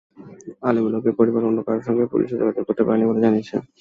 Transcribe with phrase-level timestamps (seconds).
[0.63, 3.55] আলীমুল হকের পরিবারের অন্য কারও সঙ্গে পুলিশও যোগাযোগ করতে পারেনি বলে জানিয়েছে।